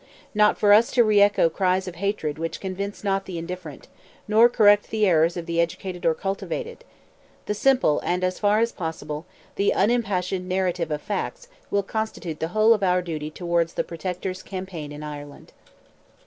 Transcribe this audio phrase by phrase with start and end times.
[0.33, 3.87] Not for us to re echo cries of hatred which convince not the indifferent,
[4.27, 6.83] nor correct the errors of the educated or cultivated:
[7.45, 9.27] the simple, and, as far as possible,
[9.57, 14.41] the unimpassioned narrative of facts, will constitute the whole of our duty towards the Protector's
[14.41, 15.53] campaign in Ireland.